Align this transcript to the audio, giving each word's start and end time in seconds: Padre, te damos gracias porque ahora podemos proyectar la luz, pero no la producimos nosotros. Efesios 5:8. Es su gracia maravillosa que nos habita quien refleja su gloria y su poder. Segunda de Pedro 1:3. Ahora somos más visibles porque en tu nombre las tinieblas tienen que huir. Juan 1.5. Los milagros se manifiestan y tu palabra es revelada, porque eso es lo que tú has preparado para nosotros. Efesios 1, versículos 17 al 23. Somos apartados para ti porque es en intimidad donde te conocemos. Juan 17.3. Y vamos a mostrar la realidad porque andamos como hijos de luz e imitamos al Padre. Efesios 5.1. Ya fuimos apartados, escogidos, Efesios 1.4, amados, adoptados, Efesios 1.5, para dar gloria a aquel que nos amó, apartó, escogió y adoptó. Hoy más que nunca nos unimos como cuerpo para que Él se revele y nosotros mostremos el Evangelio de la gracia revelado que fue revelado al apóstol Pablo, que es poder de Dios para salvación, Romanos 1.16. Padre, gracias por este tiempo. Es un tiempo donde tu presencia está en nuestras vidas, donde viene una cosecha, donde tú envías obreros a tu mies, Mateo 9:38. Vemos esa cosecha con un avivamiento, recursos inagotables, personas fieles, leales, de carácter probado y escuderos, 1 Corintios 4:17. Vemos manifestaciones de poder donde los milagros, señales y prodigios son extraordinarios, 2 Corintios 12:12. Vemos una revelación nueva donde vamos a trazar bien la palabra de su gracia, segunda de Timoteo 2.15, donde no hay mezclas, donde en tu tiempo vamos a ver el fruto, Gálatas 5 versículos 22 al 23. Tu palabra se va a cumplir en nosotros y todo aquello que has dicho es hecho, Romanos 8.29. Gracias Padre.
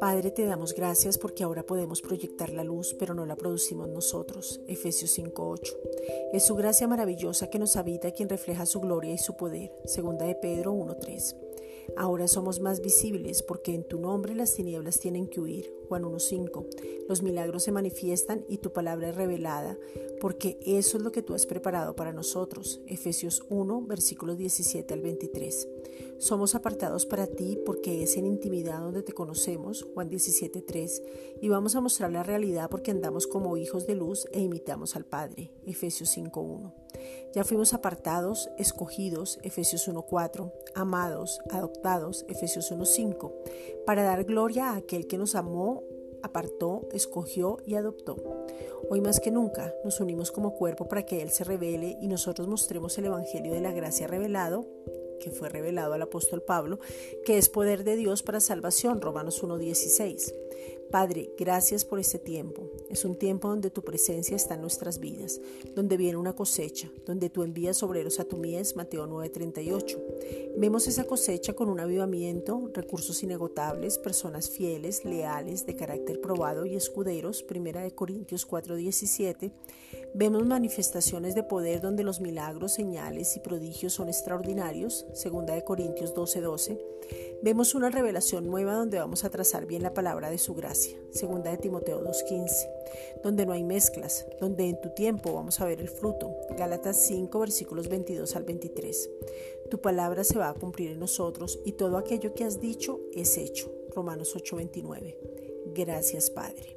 Padre, 0.00 0.30
te 0.30 0.44
damos 0.44 0.74
gracias 0.74 1.16
porque 1.16 1.44
ahora 1.44 1.62
podemos 1.62 2.02
proyectar 2.02 2.50
la 2.50 2.62
luz, 2.62 2.94
pero 2.98 3.14
no 3.14 3.24
la 3.24 3.36
producimos 3.36 3.88
nosotros. 3.88 4.60
Efesios 4.68 5.10
5:8. 5.12 5.72
Es 6.32 6.44
su 6.44 6.54
gracia 6.56 6.86
maravillosa 6.86 7.48
que 7.48 7.58
nos 7.58 7.76
habita 7.76 8.10
quien 8.10 8.28
refleja 8.28 8.66
su 8.66 8.80
gloria 8.80 9.14
y 9.14 9.18
su 9.18 9.34
poder. 9.34 9.72
Segunda 9.86 10.26
de 10.26 10.34
Pedro 10.34 10.72
1:3. 10.72 11.43
Ahora 11.96 12.28
somos 12.28 12.60
más 12.60 12.80
visibles 12.80 13.42
porque 13.42 13.74
en 13.74 13.86
tu 13.86 13.98
nombre 13.98 14.34
las 14.34 14.54
tinieblas 14.54 15.00
tienen 15.00 15.26
que 15.26 15.40
huir. 15.40 15.72
Juan 15.88 16.04
1.5. 16.04 17.06
Los 17.08 17.22
milagros 17.22 17.64
se 17.64 17.72
manifiestan 17.72 18.44
y 18.48 18.58
tu 18.58 18.72
palabra 18.72 19.10
es 19.10 19.16
revelada, 19.16 19.78
porque 20.20 20.58
eso 20.64 20.96
es 20.96 21.02
lo 21.02 21.12
que 21.12 21.22
tú 21.22 21.34
has 21.34 21.46
preparado 21.46 21.94
para 21.94 22.12
nosotros. 22.12 22.80
Efesios 22.86 23.44
1, 23.48 23.82
versículos 23.82 24.38
17 24.38 24.94
al 24.94 25.02
23. 25.02 25.68
Somos 26.18 26.54
apartados 26.54 27.06
para 27.06 27.26
ti 27.26 27.58
porque 27.66 28.02
es 28.02 28.16
en 28.16 28.26
intimidad 28.26 28.80
donde 28.80 29.02
te 29.02 29.12
conocemos. 29.12 29.86
Juan 29.94 30.10
17.3. 30.10 31.02
Y 31.40 31.48
vamos 31.48 31.76
a 31.76 31.80
mostrar 31.80 32.10
la 32.10 32.22
realidad 32.22 32.70
porque 32.70 32.90
andamos 32.90 33.26
como 33.26 33.56
hijos 33.56 33.86
de 33.86 33.94
luz 33.94 34.26
e 34.32 34.40
imitamos 34.40 34.96
al 34.96 35.04
Padre. 35.04 35.50
Efesios 35.66 36.16
5.1. 36.16 36.72
Ya 37.34 37.42
fuimos 37.42 37.74
apartados, 37.74 38.48
escogidos, 38.58 39.40
Efesios 39.42 39.88
1.4, 39.88 40.52
amados, 40.74 41.40
adoptados, 41.50 42.24
Efesios 42.28 42.70
1.5, 42.70 43.32
para 43.84 44.04
dar 44.04 44.22
gloria 44.22 44.70
a 44.70 44.76
aquel 44.76 45.08
que 45.08 45.18
nos 45.18 45.34
amó, 45.34 45.82
apartó, 46.22 46.88
escogió 46.92 47.58
y 47.66 47.74
adoptó. 47.74 48.16
Hoy 48.88 49.00
más 49.00 49.18
que 49.18 49.32
nunca 49.32 49.74
nos 49.84 49.98
unimos 49.98 50.30
como 50.30 50.54
cuerpo 50.54 50.86
para 50.86 51.04
que 51.04 51.22
Él 51.22 51.30
se 51.30 51.42
revele 51.42 51.98
y 52.00 52.06
nosotros 52.06 52.46
mostremos 52.46 52.96
el 52.98 53.06
Evangelio 53.06 53.52
de 53.52 53.60
la 53.60 53.72
gracia 53.72 54.06
revelado 54.06 54.68
que 55.18 55.30
fue 55.30 55.48
revelado 55.48 55.94
al 55.94 56.02
apóstol 56.02 56.42
Pablo, 56.42 56.78
que 57.24 57.38
es 57.38 57.48
poder 57.48 57.82
de 57.82 57.96
Dios 57.96 58.22
para 58.22 58.40
salvación, 58.40 59.00
Romanos 59.00 59.42
1.16. 59.42 60.34
Padre, 60.90 61.30
gracias 61.36 61.84
por 61.84 61.98
este 61.98 62.18
tiempo. 62.18 62.70
Es 62.88 63.04
un 63.04 63.16
tiempo 63.16 63.48
donde 63.48 63.70
tu 63.70 63.82
presencia 63.82 64.36
está 64.36 64.54
en 64.54 64.60
nuestras 64.60 65.00
vidas, 65.00 65.40
donde 65.74 65.96
viene 65.96 66.18
una 66.18 66.36
cosecha, 66.36 66.88
donde 67.04 67.30
tú 67.30 67.42
envías 67.42 67.82
obreros 67.82 68.20
a 68.20 68.24
tu 68.24 68.36
mies, 68.36 68.76
Mateo 68.76 69.06
9:38. 69.06 69.98
Vemos 70.56 70.86
esa 70.86 71.04
cosecha 71.04 71.54
con 71.54 71.68
un 71.68 71.80
avivamiento, 71.80 72.70
recursos 72.72 73.24
inagotables, 73.24 73.98
personas 73.98 74.48
fieles, 74.48 75.04
leales, 75.04 75.66
de 75.66 75.74
carácter 75.74 76.20
probado 76.20 76.64
y 76.64 76.76
escuderos, 76.76 77.42
1 77.42 77.90
Corintios 77.96 78.46
4:17. 78.46 79.50
Vemos 80.14 80.46
manifestaciones 80.46 81.34
de 81.34 81.42
poder 81.42 81.80
donde 81.80 82.04
los 82.04 82.20
milagros, 82.20 82.74
señales 82.74 83.36
y 83.36 83.40
prodigios 83.40 83.94
son 83.94 84.08
extraordinarios, 84.08 85.06
2 85.14 85.64
Corintios 85.64 86.14
12:12. 86.14 86.78
Vemos 87.42 87.74
una 87.74 87.90
revelación 87.90 88.46
nueva 88.46 88.74
donde 88.74 88.98
vamos 88.98 89.24
a 89.24 89.30
trazar 89.30 89.66
bien 89.66 89.82
la 89.82 89.92
palabra 89.92 90.30
de 90.30 90.38
su 90.44 90.54
gracia, 90.54 90.98
segunda 91.10 91.50
de 91.50 91.56
Timoteo 91.56 92.04
2.15, 92.04 92.68
donde 93.22 93.46
no 93.46 93.52
hay 93.52 93.64
mezclas, 93.64 94.26
donde 94.40 94.68
en 94.68 94.80
tu 94.80 94.90
tiempo 94.90 95.32
vamos 95.32 95.60
a 95.60 95.64
ver 95.64 95.80
el 95.80 95.88
fruto, 95.88 96.36
Gálatas 96.56 96.96
5 96.98 97.38
versículos 97.40 97.88
22 97.88 98.36
al 98.36 98.44
23. 98.44 99.10
Tu 99.70 99.80
palabra 99.80 100.22
se 100.22 100.38
va 100.38 100.50
a 100.50 100.54
cumplir 100.54 100.92
en 100.92 101.00
nosotros 101.00 101.58
y 101.64 101.72
todo 101.72 101.96
aquello 101.96 102.34
que 102.34 102.44
has 102.44 102.60
dicho 102.60 103.00
es 103.14 103.38
hecho, 103.38 103.72
Romanos 103.94 104.36
8.29. 104.36 105.16
Gracias 105.74 106.30
Padre. 106.30 106.76